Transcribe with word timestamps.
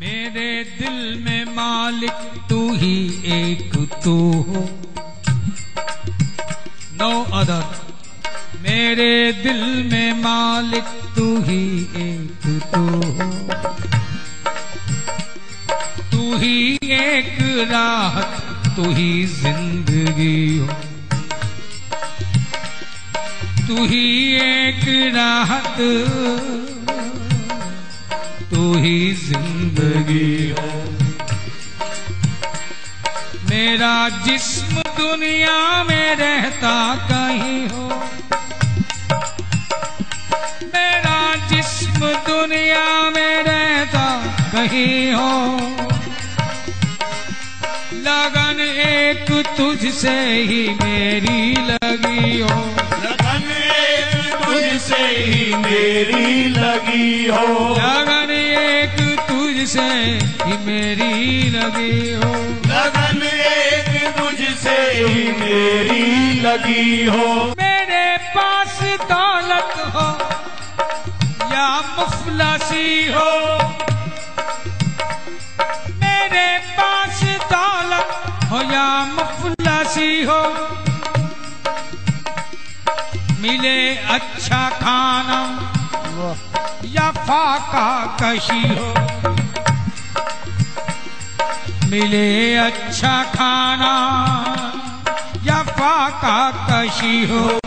मेरे 0.00 0.52
दिल 0.78 0.96
में 1.24 1.44
मालिक 1.44 2.46
तू 2.48 2.58
ही 2.74 2.96
एक 3.34 3.74
तू 4.04 4.14
हो। 4.48 4.62
नो 7.00 7.10
अदर 7.40 7.64
मेरे 8.62 9.32
दिल 9.32 9.62
में 9.92 10.22
मालिक 10.22 10.90
तू 11.16 11.26
ही 11.42 11.62
एक 12.04 12.44
तू 12.74 12.82
हो। 13.10 13.28
तू 16.12 16.36
ही 16.36 16.56
एक 16.90 17.38
राहत 17.70 18.76
तू 18.76 18.90
ही 18.90 19.24
ज़िंदगी 19.26 20.58
हो। 20.58 20.66
तू 23.68 23.84
ही 23.86 24.06
एक 24.42 24.84
राहत 25.14 25.76
तू 28.54 28.74
ही 28.74 29.12
ज़िंदगी 29.12 30.50
हो। 30.50 30.68
मेरा 33.50 34.08
जिस्म 34.08 34.82
दुनिया 34.98 35.84
में 35.84 36.16
रहता 36.16 36.74
कहीं 36.96 37.68
हो। 37.68 37.88
मेरा 40.74 41.34
जिस्म 41.48 42.12
दुनिया 42.28 43.10
में 43.10 43.42
रहता 43.42 44.06
कहीं 44.52 45.12
हो। 45.12 45.56
लगन 48.06 48.60
एक 48.60 49.46
तुझसे 49.56 50.18
ही 50.42 50.68
मेरी 50.82 51.52
लगी 51.52 52.40
हो। 52.40 52.73
ही 55.16 55.54
मेरी 55.54 56.48
लगी 56.48 57.26
हो। 57.26 57.74
लगन 57.74 58.30
एक 58.30 59.18
तुझसे 59.28 60.18
ही 60.44 60.58
मेरी 60.66 61.50
लगी 61.50 62.12
हो। 62.12 62.34
लगन 62.66 63.22
एक 63.26 64.14
तुझसे 64.18 64.78
ही 64.92 65.32
मेरी 65.32 66.40
लगी 66.40 67.06
हो। 67.06 67.54
मेरे 67.58 68.16
पास 68.16 68.80
दौलत 68.82 69.74
हो 69.94 70.06
या 71.54 71.68
मुफलसी 71.98 73.06
हो। 73.06 73.30
मेरे 75.94 76.58
पास 76.58 77.22
दौलत 77.52 78.08
हो 78.50 78.72
या 78.72 79.04
मुफलसी 79.04 80.22
हो। 80.22 80.40
मिले 83.44 83.96
अच्छा 83.96 84.70
खाना। 84.70 85.40
या 86.84 87.10
फाका 87.10 88.16
कशी 88.22 88.68
हो। 88.68 88.94
मिले 91.90 92.56
अच्छा 92.56 93.22
खाना। 93.22 93.94
या 95.44 95.62
फाका 95.62 96.50
कशी 96.50 97.24
हो। 97.24 97.60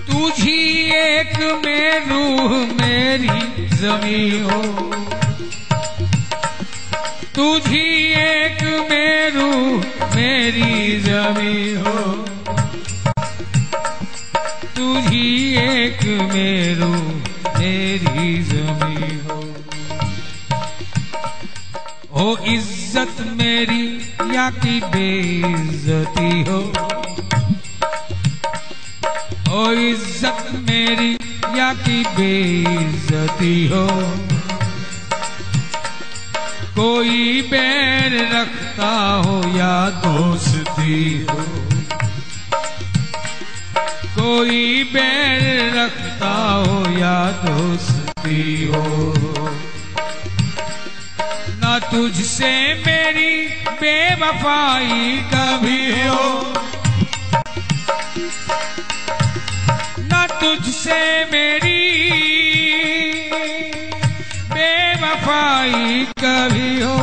तुझी 0.00 0.90
एक 0.90 1.62
में 1.64 2.06
रूह 2.08 2.50
मेरी 2.58 3.66
जमी 3.68 4.40
हो। 4.40 5.01
तुझी 7.42 7.86
एक 8.14 8.60
मेरू 8.90 9.46
मेरी 10.16 11.00
जमी 11.00 11.72
हो। 11.74 12.02
तुझी 14.76 15.30
एक 15.62 16.04
मेरू 16.34 16.90
मेरी 17.58 18.28
जमी 18.50 19.18
हो। 19.24 19.40
हो 22.14 22.36
इज़्ज़त 22.54 23.24
मेरी 23.40 23.86
या 24.36 24.48
की 24.62 24.80
बेइज्जती 24.94 26.42
हो? 26.50 26.60
ओ 29.56 29.70
इज़्ज़त 29.90 30.46
मेरी 30.70 31.12
या 31.58 31.72
की 31.82 32.02
बेइज्जती 32.18 33.56
हो? 33.66 33.86
कोई 36.82 37.42
बैर 37.42 38.36
रखता 38.36 39.22
हो 39.26 39.58
या 39.58 39.90
दोस्ती 39.90 41.26
हो। 41.30 41.36
कोई 44.18 44.84
बैर 44.84 45.74
रखता 45.78 46.32
हो 46.52 46.98
या 46.98 47.30
दोस्ती 47.30 48.66
हो। 48.66 49.14
ना 51.60 51.78
तुझसे 51.78 52.74
मेरी 52.74 53.48
बेवफाई 53.70 55.22
कभी 55.34 56.08
हो। 56.08 56.52
ना 59.98 60.26
तुझसे 60.26 61.24
मेरी 61.24 62.31
बेवफाई 65.22 66.06
कभी 66.18 66.80
हो 66.80 66.96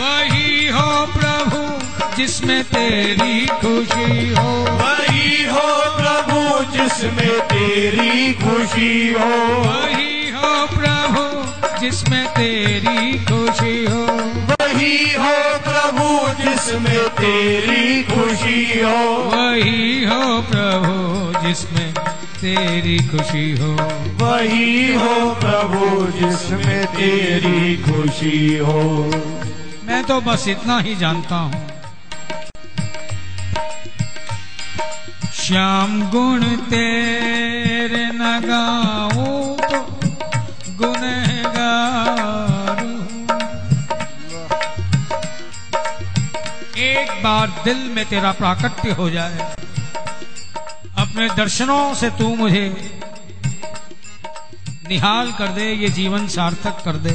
वही 0.00 0.68
हो 0.68 0.88
प्रभु 1.06 1.60
जिसमें 2.16 2.62
तेरी 2.64 3.46
खुशी 3.46 4.28
हो। 4.28 4.50
वही 4.80 5.44
हो 5.44 5.66
प्रभु 5.96 6.40
जिसमें 6.76 7.40
तेरी 7.40 8.32
खुशी 8.32 9.12
हो। 9.12 9.30
वही 9.62 10.30
हो 10.30 10.52
प्रभु 10.76 11.24
जिसमें 11.80 12.26
तेरी 12.28 13.18
खुशी 13.24 13.76
हो। 13.84 14.04
वही 14.52 15.14
हो 15.14 15.34
प्रभु 15.66 16.08
जिसमें 16.42 17.08
तेरी 17.20 18.02
खुशी 18.02 18.80
हो। 18.80 18.98
वही 19.32 20.04
हो 20.04 20.22
प्रभु 20.52 21.48
जिसमें 21.48 21.94
तेरी 22.40 22.98
खुशी 23.08 23.52
हो। 23.52 23.72
वही 24.20 24.94
हो 24.94 25.34
प्रभु 25.40 26.12
जिसमें 26.12 26.86
तेरी 26.86 27.76
खुशी 27.82 28.58
हो। 28.58 29.10
मैं 29.86 30.04
तो 30.04 30.20
बस 30.20 30.48
इतना 30.48 30.78
ही 30.78 30.96
जानता 30.96 31.36
हूँ। 31.36 31.68
श्याम 35.34 36.10
गुण 36.10 36.44
तेरे 36.70 38.10
न 38.14 38.40
गाऊं 38.44 39.56
तो 39.58 39.80
गुनहगार 40.78 42.84
एक 46.80 47.10
बार 47.24 47.62
दिल 47.64 47.90
में 47.94 48.04
तेरा 48.04 48.32
प्राकट्य 48.32 48.92
हो 48.92 49.10
जाए। 49.10 49.54
अपने 51.10 51.28
दर्शनों 51.28 51.94
से 51.94 52.10
तू 52.10 52.36
मुझे 52.36 52.64
निहाल 54.88 55.32
कर 55.32 55.48
दे, 55.48 55.72
ये 55.72 55.88
जीवन 55.88 56.28
सार्थक 56.28 56.82
कर 56.84 56.92
दे। 56.92 57.10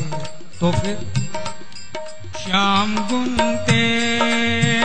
तो 0.59 0.71
फिर, 0.71 0.97
श्याम 2.43 2.95
गुण 2.95 3.55
तेरे 3.55 4.84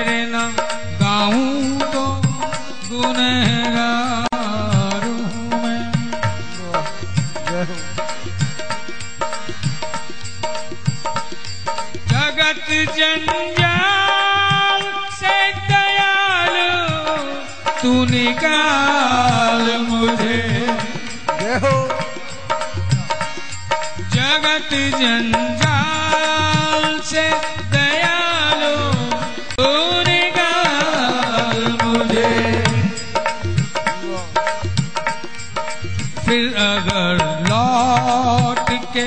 तू 18.00 18.04
निकाल 18.06 19.66
मुझे। 19.88 20.36
जगत 24.14 24.70
जंजाल 25.00 26.84
से 27.10 27.24
दयालु 27.74 28.76
तू 29.58 29.72
निकाल 30.08 31.60
मुझे। 31.82 32.32
फिर 36.24 36.44
अगर 36.68 37.14
लौट 37.50 38.68
के 38.96 39.06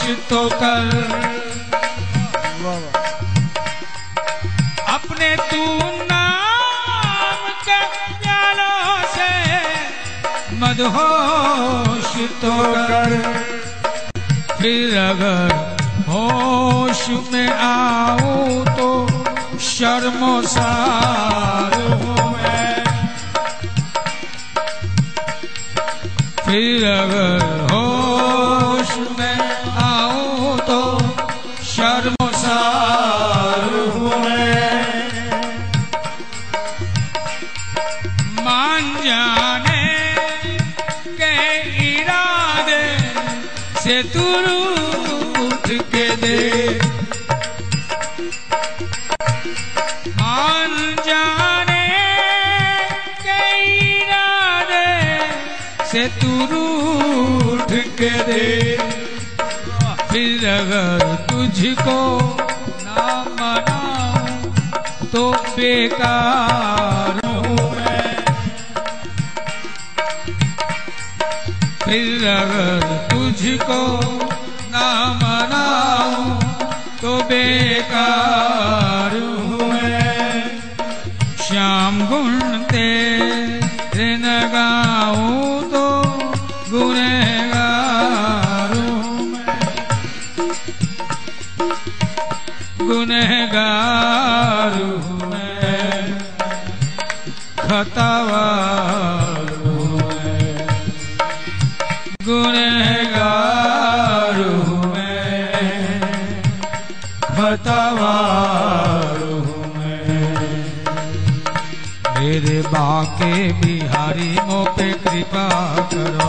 मदहोश 0.00 0.16
तो 0.28 0.40
कर। 0.60 0.84
अपने 4.88 5.28
तू 5.50 5.64
नाम 6.10 7.40
के 7.66 7.78
प्यालों 8.22 8.86
से 9.14 9.32
मदहोश 10.62 12.10
तो 12.42 12.54
कर। 12.88 13.10
फिर 14.60 14.86
अगर 15.00 15.48
होश 16.08 17.00
में 17.32 17.50
आऊँ 17.68 18.48
तो 18.78 18.88
शर्मसार 19.66 21.72
हूँ 22.02 22.22
मैं। 22.32 22.74
फिर 26.44 26.80
अगर 26.90 27.39
दे। 58.28 58.44
फिर 60.10 60.46
अगर 60.50 60.98
तुझको 61.28 62.00
ना 62.84 63.04
मनाऊं 63.38 64.52
तो 65.12 65.22
बेकार 65.56 67.20
हूँ 67.26 67.68
मैं। 67.76 68.14
फिर 71.84 72.26
अगर 72.28 72.80
तुझको 73.10 73.82
ना 74.72 74.88
मनाऊं 75.22 76.28
तो 77.02 77.16
बेकार 77.24 78.29
गुनहगार 102.24 103.54
हूँ 104.40 104.80
मैं 104.94 105.80
हूँ 109.20 109.62
मैं। 109.76 110.18
मेरे 112.18 112.58
बाके 112.62 113.32
बिहारी 113.60 114.32
मो 114.48 114.60
पे 114.76 114.88
कृपा 115.04 115.46
करो। 115.94 116.28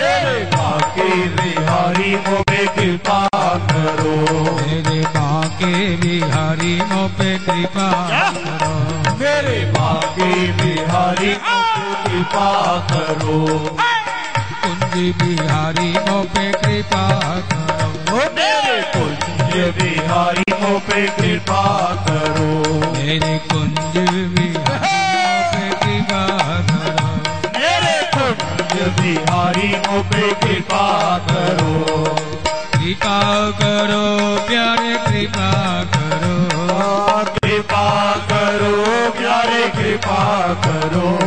मेरे 0.00 0.38
बाकी 0.54 1.10
बिहारी 1.36 2.12
मोबे 2.26 2.62
कृपा 2.76 3.20
करो। 3.72 4.16
मेरे 4.56 5.00
बाके 5.16 5.72
बिहारी 5.96 6.74
मो 6.92 7.02
पे 7.18 7.30
कृपा 7.38 7.90
करो। 8.10 8.74
मेरे 9.20 9.60
बाकी 9.72 10.32
बिहारी 10.52 11.32
मोबे 11.46 11.88
कृपा 12.04 12.50
करो। 12.92 13.40
कुंज 14.90 15.14
बिहारी 15.22 15.90
मो 15.92 16.22
पे 16.22 16.52
कृपा 16.52 17.02
करो। 17.52 18.16
मेरे 18.16 18.82
कुंज 18.82 19.52
बिहारी 19.78 20.44
मोबे 20.62 21.06
कृपा 21.06 21.62
करो। 22.08 22.48
मेरे 22.92 23.38
कुंज 23.52 23.94
बिहारी 24.34 24.88
मो 25.06 25.42
पे 25.52 25.70
कृपा 25.82 26.22
करो। 26.70 27.14
मेरे 27.58 28.10
कुंज 28.14 29.00
बिहारी 29.00 29.68
मोबे 29.68 30.32
कृपा 30.34 31.18
करो। 31.18 32.04
कृपा 32.74 33.50
करो 33.50 34.04
प्यारे 34.48 34.94
कृपा 35.06 35.52
करो। 35.84 36.36
कृपा 37.38 38.12
करो 38.32 39.10
प्यारे 39.10 39.68
कृपा 39.68 40.54
करो। 40.66 41.18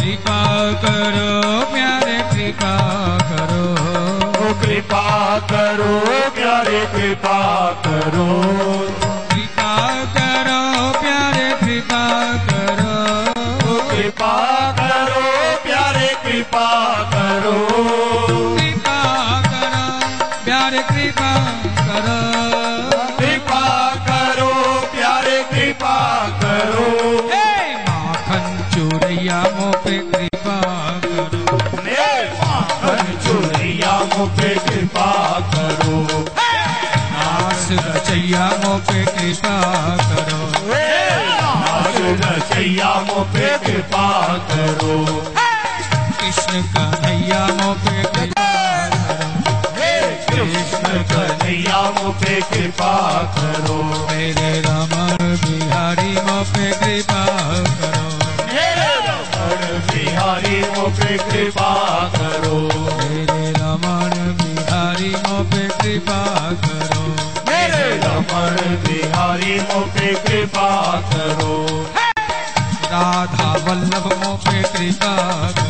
कृपा 0.00 0.42
करो 0.84 1.64
प्यारे 1.74 1.99
करो 5.80 6.30
प्यारे 6.30 6.80
कृपा 6.94 7.38
करो। 7.86 8.26
कृपा 9.32 10.04
करो 10.16 11.00
प्यारे 11.00 11.48
कृपा 11.60 12.04
करो। 12.50 13.80
कृपा 13.90 14.36
करो 14.72 15.24
प्यारे 15.62 16.08
कृपा 16.24 16.68
करो 17.10 17.56
कृपा 17.64 18.28
करो। 18.54 18.59
पे 38.88 39.04
कृपा 39.04 39.56
करो 40.08 40.40
रचैया 42.20 42.92
मुझे 43.08 43.50
कृपा 43.64 44.06
करो। 44.50 44.94
कृष्ण 46.20 46.62
कन्हैया 46.74 47.42
मो 47.58 47.72
पे 47.84 48.02
कृपा 48.02 48.48
करो। 48.94 49.32
कृष्ण 50.30 51.02
कन्हैया 51.12 51.80
मुझे 51.98 52.40
कृपा 52.50 52.94
करो 53.36 53.76
मेरे 54.10 54.50
रमण 54.66 55.16
बिहारी 55.44 56.12
मो 56.28 56.38
पे 56.52 56.70
कृपा 56.80 57.24
करो। 57.80 58.08
बिहारी 59.90 60.58
मुझे 60.76 61.16
कृपा 61.30 61.72
करो 62.16 62.58
मेरे 62.98 63.50
रमण 63.58 64.10
बिहारी 64.40 65.14
मो 65.26 65.42
पे 65.52 65.68
कृपा 65.82 66.22
करो। 66.64 67.04
रमण 67.96 68.56
बिहारी 68.84 69.60
मुझे 69.60 70.14
कृपा 70.26 70.70
करो। 71.12 71.56
राधा 72.92 73.52
वल्लभ 73.66 74.06
मो 74.24 74.36
कृपा 74.46 75.16
करो। 75.58 75.69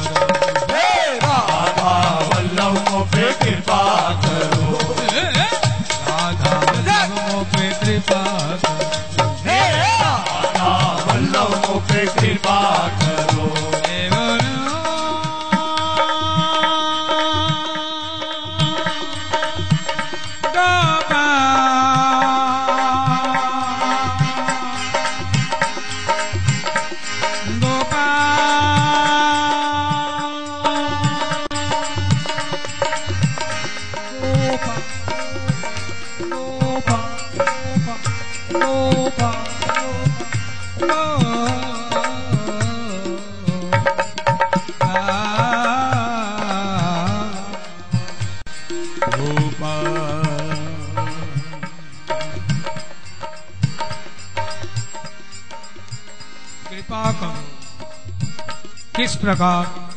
प्रकार 59.31 59.91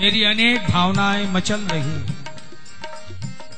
मेरी 0.00 0.24
अनेक 0.24 0.70
भावनाएँ 0.70 1.26
मचल 1.32 1.60
रही। 1.60 2.14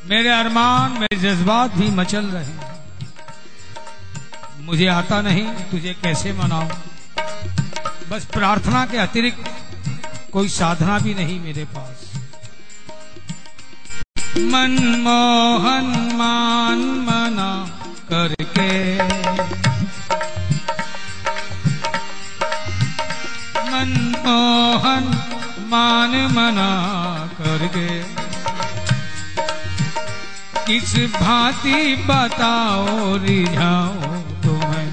मेरे 0.09 0.29
अरमान, 0.29 0.93
मेरे 0.93 1.17
जज्बात 1.17 1.71
भी 1.71 1.91
मचल 1.91 2.25
रहे। 2.25 2.55
मुझे 4.63 4.87
आता 4.87 5.21
नहीं, 5.21 5.47
तुझे 5.47 5.95
कैसे 5.95 6.33
मनाऊं? 6.33 6.69
बस 8.09 8.25
प्रार्थना 8.25 8.87
के 8.87 8.97
अतिरिक्त 8.97 9.51
कोई 10.33 10.49
साधना 10.49 10.99
भी 10.99 11.15
नहीं 11.15 11.41
मेरे 11.41 11.65
पास। 11.65 12.15
मनमोहन 14.39 16.13
मान 16.15 16.79
मना 16.79 17.81
करके 18.13 18.71
मनमोहन 24.31 25.05
मान 25.69 26.11
मना 26.11 26.71
करके। 27.41 27.89
किस 30.67 31.13
भांति 31.13 31.97
बताओ 31.97 33.17
रिझाओ 33.17 34.15
तुम्हें। 34.43 34.93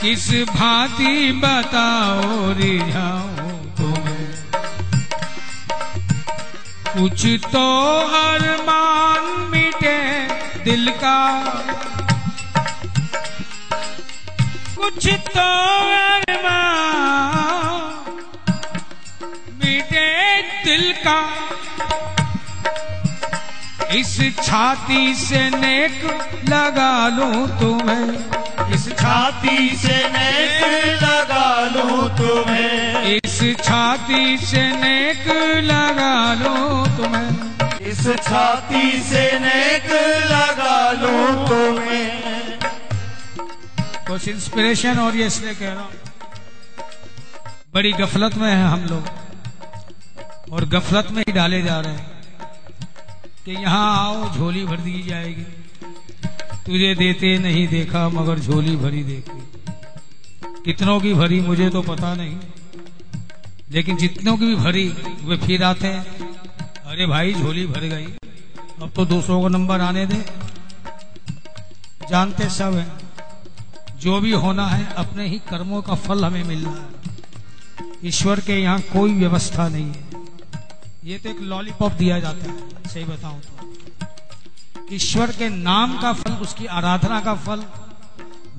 किस 0.00 0.28
भांति 0.48 1.40
बताओ 1.44 2.52
रिझाओ 2.52 3.48
तुम्हें। 3.76 4.30
कुछ 6.94 7.26
तो 7.26 7.66
अरमान 8.22 9.50
मिटे 9.50 10.00
दिल 10.64 10.90
का। 10.90 11.18
कुछ 14.76 15.08
तो 15.08 15.48
अरमान 15.88 16.31
इस 23.92 24.16
छाती 24.36 25.14
से 25.14 25.38
नेक 25.50 26.04
लगा 26.48 27.08
लूँ 27.08 27.46
तुम्हें। 27.58 28.72
इस 28.74 28.88
छाती 28.92 29.68
से 29.76 29.96
नेक 30.08 31.02
लगा 31.02 31.48
लूँ 31.66 32.08
तुम्हें। 32.08 33.02
इस 33.16 33.40
छाती 33.58 34.36
से 34.38 34.62
नेक 34.76 35.26
लगा 35.64 36.34
लूँ 36.34 36.86
तुम्हें। 36.96 37.88
इस 37.90 38.02
छाती 38.22 39.02
से 39.02 39.24
नेक 39.38 39.90
लगा 40.30 40.92
लूँ 40.92 41.48
तुम्हें। 41.48 42.58
कुछ 44.06 44.28
इंस्पिरेशन 44.28 44.98
और 44.98 45.16
ये 45.16 45.26
इसलिए 45.26 45.54
कह 45.54 45.72
रहा 45.72 45.82
हूँ। 45.82 45.90
बड़ी 47.74 47.92
गफलत 47.92 48.34
में 48.34 48.50
है 48.50 48.64
हम 48.64 48.84
लोग। 48.84 50.52
और 50.52 50.64
गफलत 50.68 51.08
में 51.12 51.22
ही 51.28 51.32
डाले 51.32 51.62
जा 51.62 51.80
रहे 51.80 51.92
हैं। 51.92 52.21
कि 53.44 53.52
यहाँ 53.52 53.96
आओ, 53.98 54.34
झोली 54.34 54.64
भर 54.64 54.76
दी 54.76 55.02
जाएगी। 55.02 55.42
तुझे 56.66 56.94
देते 56.94 57.38
नहीं 57.38 57.66
देखा, 57.68 58.08
मगर 58.08 58.38
झोली 58.38 58.76
भरी 58.76 59.02
देखी। 59.02 59.40
कितनों 60.64 61.00
की 61.00 61.14
भरी 61.14 61.40
मुझे 61.40 61.68
तो 61.70 61.82
पता 61.82 62.14
नहीं, 62.14 62.36
लेकिन 63.70 63.96
जितनों 63.96 64.36
की 64.36 64.46
भी 64.46 64.54
भरी, 64.54 64.88
वे 65.22 65.36
फिर 65.36 65.64
आते 65.64 65.86
हैं। 65.86 66.04
अरे 66.86 67.06
भाई, 67.06 67.34
झोली 67.34 67.66
भर 67.66 67.80
गई। 67.80 68.06
अब 68.82 68.90
तो 68.96 69.04
दूसरों 69.06 69.40
को 69.40 69.48
नंबर 69.48 69.80
आने 69.80 70.06
दे। 70.06 70.24
जानते 72.10 72.48
सब 72.50 72.74
हैं, 72.74 72.92
जो 73.98 74.20
भी 74.20 74.32
होना 74.32 74.66
है, 74.66 74.86
अपने 74.94 75.28
ही 75.28 75.38
कर्मों 75.50 75.82
का 75.82 75.94
फल 75.94 76.24
हमें 76.24 76.44
मिलना 76.44 76.70
है। 76.70 77.02
ईश्वर 78.04 78.40
के 78.40 78.60
यहाँ 78.60 78.80
कोई 78.92 79.12
व्यवस्था 79.14 79.68
नहीं 79.68 79.86
है। 79.86 80.11
ये 81.04 81.18
तो 81.18 81.28
एक 81.28 81.40
लॉलीपॉप 81.40 81.92
दिया 81.92 82.20
जाता 82.20 82.52
है। 82.52 82.88
सही 82.88 83.04
बताऊँ 83.04 83.40
तो। 83.40 83.76
ईश्वर 84.92 85.32
के 85.32 85.48
नाम 85.48 86.00
का 86.00 86.12
फल, 86.12 86.32
उसकी 86.32 86.66
आराधना 86.66 87.20
का 87.20 87.34
फल 87.34 87.64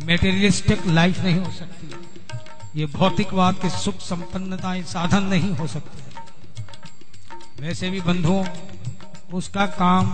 मेटेरियलिस्टिक 0.06 0.88
लाइफ 0.88 1.20
नहीं 1.20 1.40
हो 1.40 1.52
सकती। 1.52 1.92
ये 2.80 2.86
भौतिकवाद 2.86 3.56
के 3.56 3.70
सुख 3.70 3.96
संपन्नता 3.96 4.82
साधन 4.82 5.24
नहीं 5.24 5.56
हो 5.56 5.68
सकते। 5.68 6.04
वैसे 7.62 7.90
भी 7.90 8.02
बंधुओं, 8.02 8.46
उसका 9.34 9.66
काम, 9.66 10.08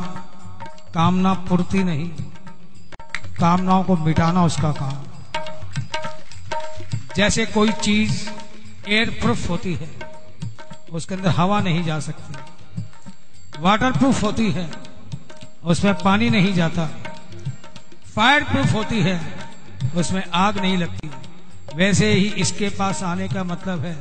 कामना 0.94 1.34
पूर्ति 1.34 1.84
नहीं। 1.84 2.10
कामनाओं 3.40 3.84
को 3.84 3.98
मिटाना 3.98 4.46
उसका 4.46 4.72
काम। 4.72 5.04
जैसे 7.16 7.46
कोई 7.46 7.72
चीज़ 7.72 8.30
एयर 8.90 9.10
प्रूफ 9.10 9.50
होती 9.50 9.74
है 9.74 9.99
उसके 10.92 11.16
अंदर 11.16 11.30
हवा 11.32 11.60
नहीं 11.62 11.84
जा 11.84 12.00
सकती। 12.00 13.62
वाटर 13.62 13.92
प्रूफ 13.92 14.24
होती 14.24 14.52
है 14.52 14.70
उसमें 15.66 15.94
पानी 15.96 16.30
नहीं 16.30 16.54
जाता। 16.54 16.86
फायर 18.16 18.44
प्रूफ 18.44 18.74
होती 18.74 19.02
है 19.02 19.20
उसमें 19.96 20.24
आग 20.36 20.58
नहीं 20.58 20.78
लगती। 20.78 21.10
वैसे 21.76 22.12
ही 22.14 22.26
इसके 22.38 22.70
पास 22.78 23.04
आने 23.04 23.28
का 23.28 23.44
मतलब 23.44 23.86
है 23.86 23.96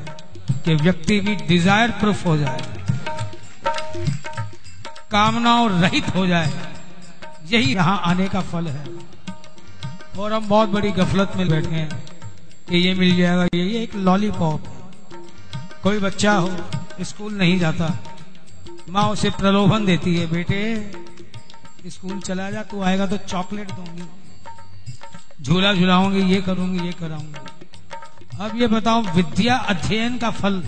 कि 0.65 0.75
व्यक्ति 0.77 1.19
भी 1.21 1.35
डिज़ायर 1.39 1.91
प्रूफ 2.01 2.27
हो 2.27 2.37
जाए 2.37 2.61
कामनाओं 5.11 5.69
रहित 5.73 6.15
हो 6.15 6.27
जाए 6.27 6.53
यही 7.51 7.75
यहाँ 7.75 8.01
आने 8.05 8.29
का 8.29 8.41
फल 8.43 8.67
है। 8.69 8.87
और 10.19 10.33
हम 10.33 10.49
बहुत 10.49 10.69
बड़ी 10.69 10.91
गफलत 10.93 11.33
में 11.37 11.49
बैठे 11.49 11.71
हैं 11.71 11.89
कि 12.69 12.77
ये 12.79 12.95
मिल 12.95 13.17
जाएगा 13.17 13.45
ये, 13.45 13.63
ये 13.63 13.83
एक 13.83 13.95
लॉलीपॉप 13.97 14.67
है। 14.67 14.77
कोई 15.83 15.99
बच्चा 16.01 16.33
हो 16.33 16.49
स्कूल 17.01 17.33
नहीं 17.35 17.59
जाता। 17.59 17.97
माँ 18.91 19.09
उसे 19.11 19.31
प्रलोभन 19.31 19.85
देती 19.85 20.15
है, 20.17 20.27
बेटे, 20.27 21.91
स्कूल 21.91 22.21
चला 22.21 22.51
जा, 22.51 22.63
तू 22.63 22.83
आएगा 22.83 23.07
तो 23.07 23.17
चॉकलेट 23.19 23.71
दूँगी। 23.71 24.09
झूला 25.43 25.73
झुलाऊँगी, 25.75 26.23
ये 26.35 26.41
करूँगी, 26.43 26.87
ये 26.87 26.93
कराऊँगी। 26.93 27.47
अब 28.41 28.61
ये 28.61 28.67
बताओ, 28.67 29.03
विद्या 29.15 29.57
अध्ययन 29.57 30.19
का 30.19 30.31
फल, 30.31 30.63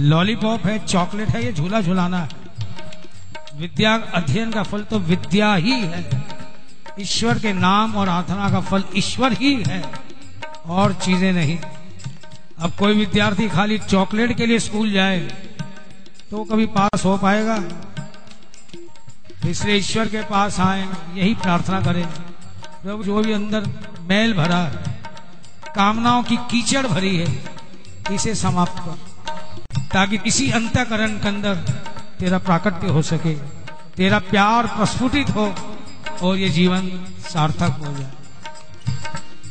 लॉलीपॉप 0.00 0.66
है, 0.66 0.78
चॉकलेट 0.86 1.28
है, 1.28 1.44
ये 1.44 1.52
झूला 1.52 1.80
झुलाना 1.80 2.18
है। 2.18 2.42
विद्या 3.56 3.94
अध्ययन 4.14 4.50
का 4.50 4.62
फल 4.62 4.82
तो 4.82 4.98
विद्या 5.00 5.54
ही 5.54 5.80
है। 5.80 6.22
ईश्वर 7.00 7.38
के 7.38 7.52
नाम 7.52 7.94
और 7.96 8.08
आराधना 8.08 8.50
का 8.50 8.60
फल 8.60 8.84
ईश्वर 8.96 9.32
ही 9.32 9.54
है, 9.62 9.82
और 10.66 10.92
चीज़ें 10.94 11.32
नहीं। 11.32 11.58
अब 12.64 12.72
कोई 12.78 12.94
विद्यार्थी 12.94 13.48
खाली 13.48 13.78
चॉकलेट 13.78 14.36
के 14.36 14.46
लिए 14.46 14.58
स्कूल 14.58 14.90
जाए 14.92 15.18
तो 16.30 16.44
कभी 16.44 16.66
पास 16.66 17.04
हो 17.04 17.16
पाएगा। 17.18 17.56
इसलिए 19.48 19.76
ईश्वर 19.76 20.08
के 20.08 20.22
पास 20.22 20.58
आए, 20.60 20.86
यही 21.14 21.34
प्रार्थना 21.34 21.80
करें। 21.80 22.06
प्रभु, 22.82 23.02
जो 23.04 23.22
भी 23.22 23.32
अंदर 23.32 23.66
मैल 24.00 24.32
भरा 24.34 24.56
है, 24.56 24.94
कामनाओं 25.74 26.22
की 26.22 26.36
कीचड़ 26.50 26.86
भरी 26.86 27.16
है, 27.16 27.26
इसे 28.12 28.34
समाप्त 28.34 28.78
कर। 28.78 29.82
ताकि 29.92 30.18
इसी 30.26 30.50
अंतकरण 30.50 31.18
के 31.18 31.28
अंदर 31.28 31.54
तेरा 32.18 32.38
प्राकट्य 32.38 32.86
हो 32.86 33.02
सके, 33.02 33.34
तेरा 33.96 34.18
प्यार 34.30 34.66
प्रस्फुटित 34.66 35.30
हो, 35.30 35.54
और 36.22 36.36
ये 36.36 36.48
जीवन 36.48 36.88
सार्थक 37.28 37.78
हो 37.80 37.94
जाए। 37.94 38.12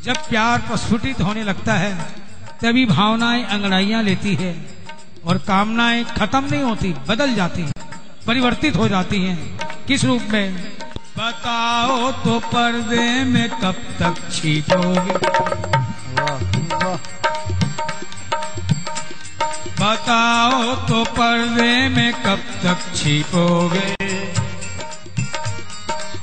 जब 0.03 0.17
प्यार 0.29 0.61
प्रस्फुटित 0.61 1.21
होने 1.21 1.43
लगता 1.43 1.73
है 1.73 2.22
तभी 2.63 2.85
भावनाएँ 2.85 3.43
अंगड़ाइयाँ 3.43 4.01
लेती 4.03 4.33
है 4.35 4.53
और 5.25 5.37
कामनाएँ 5.37 6.03
खत्म 6.09 6.43
नहीं 6.43 6.61
होती, 6.63 6.93
बदल 7.07 7.33
जाती 7.35 7.61
है, 7.61 7.71
परिवर्तित 8.27 8.75
हो 8.75 8.87
जाती 8.87 9.19
हैं। 9.21 9.85
किस 9.87 10.05
रूप 10.05 10.21
में? 10.31 10.53
बताओ 11.17 12.11
तो 12.23 12.39
पर्दे 12.45 13.23
में 13.23 13.49
कब 13.61 13.81
तक 13.99 14.21
छिपोगे 14.31 15.17
बताओ 19.81 20.73
तो 20.87 21.03
पर्दे 21.13 21.89
में 21.89 22.13
कब 22.23 22.47
तक 22.63 22.95
छिपोगे 22.95 23.95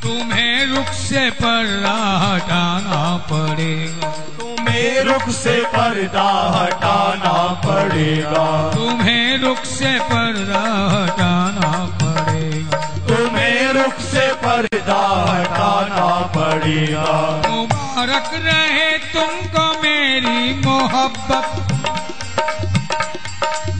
तुम्हें 0.02 0.66
रुख 0.66 0.92
से 1.04 1.30
पर्दा 1.30 1.96
हटाना 2.24 3.16
पड़ेगा। 3.30 4.29
तुम्हें 4.70 5.02
रुख 5.04 5.28
से 5.28 5.54
पर्दा 5.66 6.24
हटाना 6.54 7.32
पड़ेगा। 7.64 8.44
तुम्हें 8.74 9.38
रुख 9.38 9.64
से 9.64 9.98
पर्दा 9.98 10.60
हटाना 10.92 11.70
पड़ेगा। 12.02 12.78
तुम्हें 13.08 13.72
रुख 13.72 13.98
से 14.00 14.26
पर्दा 14.44 15.00
हटाना 15.30 16.06
पड़ेगा। 16.36 17.08
मुबारक 17.48 18.30
रहे 18.46 18.90
तुमको 19.14 19.66
मेरी 19.82 20.42
मोहब्बत। 20.66 21.48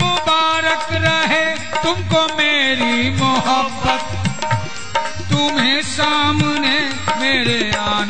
मुबारक 0.02 0.87
रहे 1.06 1.44
तुमको 1.82 2.26
मेरी 2.37 3.11
मोहब्बत। 3.11 4.02
तुम्हें 5.30 5.82
सामने 5.82 6.78
मेरे 7.20 7.61
आना 7.78 8.10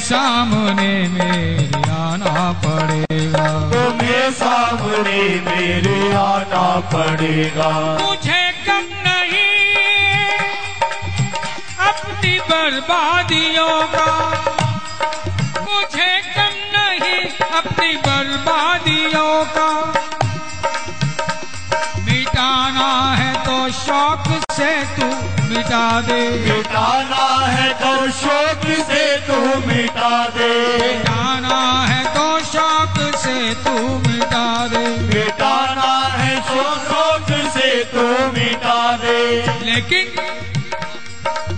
सामने 0.00 1.08
मेरे 1.08 1.90
आना 1.90 2.52
पड़ेगा। 2.64 3.46
तुम्हें 3.70 4.30
सामने 4.30 5.22
मेरे 5.40 6.12
आना 6.12 6.80
पड़ेगा। 6.92 7.70
मुझे 8.00 8.52
कम 8.66 8.84
नहीं 9.06 9.64
अपनी 11.88 12.38
बर्बादियों 12.38 13.82
का। 13.94 14.08
मुझे 15.60 16.20
कम 16.36 16.54
नहीं 16.76 17.20
अपनी 17.58 17.96
बर्बादियों 17.96 19.44
का। 19.44 19.70
मिटाना 22.04 23.14
है 23.14 23.32
तो 23.44 23.72
शौक 23.72 24.44
से 24.52 24.84
तू 24.84 25.37
मिटा 25.58 26.00
दे। 26.00 26.18
मिटाना 26.40 27.24
है 27.46 27.68
तो 27.74 27.92
शोक 28.16 28.64
से 28.88 29.04
तू 29.26 29.38
मिटा 29.66 30.10
दे। 30.36 30.50
मिटाना 30.82 31.56
है 31.86 32.04
तो 32.14 32.26
शौक 32.44 32.98
से 33.22 33.54
तू 33.64 33.72
मिटा 33.98 34.44
दे। 34.66 34.84
मिटाना 35.08 35.90
है 36.14 36.36
तो 36.40 36.62
शोक 36.84 37.32
से 37.56 37.70
तू 37.84 38.06
मिटा 38.36 38.78
दे। 38.96 39.18
लेकिन 39.64 40.06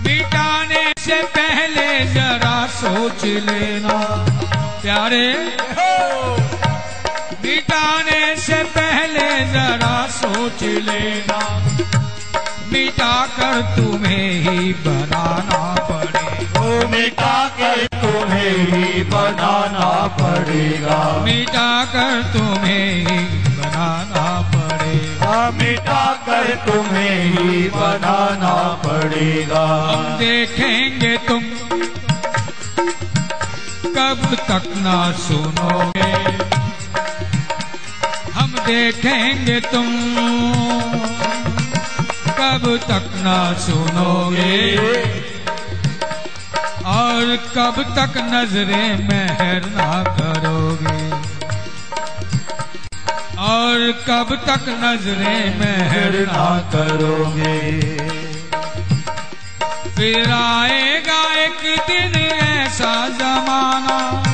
मिटाने 0.07 0.83
से 0.99 1.21
पहले 1.37 1.87
जरा 2.13 2.57
सोच 2.79 3.23
लेना। 3.49 3.99
प्यारे 4.81 5.27
मिटाने 7.45 8.35
से 8.41 8.63
पहले 8.77 9.29
जरा 9.53 9.95
सोच 10.11 10.63
लेना। 10.89 11.39
मिटा 12.71 13.15
कर 13.27 13.61
तुम्हें 13.75 14.29
ही 14.41 14.73
बनाना 14.83 15.59
पड़ेगा। 15.89 16.59
वो 16.59 16.87
मिटा 16.89 17.37
कर 17.57 17.85
तुम्हें 17.95 18.53
ही 18.67 19.03
बनाना 19.03 19.89
पड़ेगा। 20.19 20.99
मिटा 21.25 21.69
कर 21.85 22.21
तुम्हें 22.33 22.87
ही 22.97 23.19
बनाना 23.57 24.25
पड़ेगा। 24.53 25.49
मिटा 25.51 26.05
कर 26.27 26.55
तुम्हें 26.65 27.17
ही 27.33 27.67
बनाना 27.69 28.55
पड़ेगा। 28.85 29.65
हम 29.87 30.17
देखेंगे 30.19 31.17
तुम 31.27 31.43
कब 33.95 34.25
तक 34.49 34.73
ना 34.77 34.99
सुनोगे। 35.19 36.11
हम 38.31 38.55
देखेंगे 38.67 39.59
तुम 39.61 39.87
कब 42.41 42.77
तक 42.77 43.11
ना 43.15 43.53
सुनोगे? 43.53 44.77
और 46.85 47.35
कब 47.35 47.83
तक 47.83 48.13
नजरे 48.17 49.07
मेहर 49.07 49.65
ना 49.65 50.03
करोगे? 50.03 51.11
और 53.37 53.91
कब 53.91 54.35
तक 54.35 54.65
नजरे 54.69 55.55
मेहर 55.59 56.25
ना 56.31 56.71
करोगे? 56.75 57.81
फिर 59.95 60.31
आएगा 60.31 61.33
एक 61.43 61.79
दिन 61.87 62.21
ऐसा 62.21 63.09
जमाना। 63.09 64.30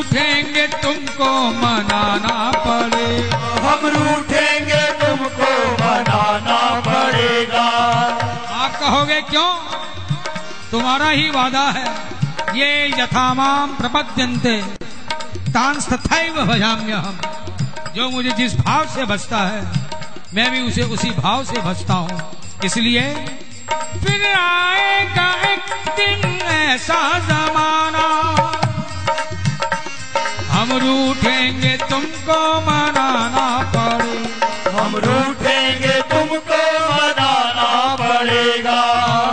रूठेंगे 0.00 0.66
तुमको 0.82 1.30
मनाना 1.52 2.36
पड़ेगा 2.56 3.38
हम 3.64 3.82
रूठेंगे 3.86 4.80
तुमको 5.00 5.50
मनाना 5.72 6.58
पड़ेगा। 6.80 7.64
आप 8.60 8.78
कहोगे 8.80 9.20
क्यों? 9.22 9.50
तुम्हारा 10.70 11.08
ही 11.08 11.28
वादा 11.30 11.66
है। 11.70 11.84
ये 12.54 12.70
यथामाम 13.02 13.76
प्रपद्यंते 13.76 14.56
तांस 15.50 15.88
तथैव 15.88 16.42
भजाम्य 16.44 16.92
हम। 16.98 17.20
जो 17.94 18.08
मुझे 18.10 18.30
जिस 18.32 18.56
भाव 18.56 18.86
से 18.86 19.04
बचता 19.04 19.44
है 19.48 19.62
मैं 20.34 20.50
भी 20.50 20.60
उसे 20.62 20.82
उसी 20.94 21.10
भाव 21.20 21.44
से 21.44 21.60
बचता 21.60 21.94
हूँ। 21.94 22.20
इसलिए 22.64 23.08
फिर 23.70 24.26
आएगा 24.34 25.30
एक 25.52 25.74
दिन 25.96 26.40
ऐसा 26.50 27.02
जमाना। 27.28 28.39
हम 30.70 30.78
रूठेंगे 30.78 31.76
तुमको 31.76 32.36
मनाना 32.60 33.46
पड़े। 33.74 34.18
हम 34.72 34.92
रूठेंगे 34.96 35.94
तुमको 36.10 36.60
मनाना 36.90 37.96
पड़ेगा। 38.00 38.78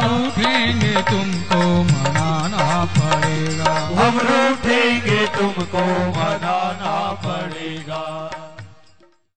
रूठेंगे 0.04 0.94
तुमको 1.10 1.62
मनाना 1.84 2.66
पड़ेगा। 2.98 3.74
हम 4.00 4.20
रूठेंगे 4.20 5.26
तुमको 5.38 5.86
मना 6.18 6.37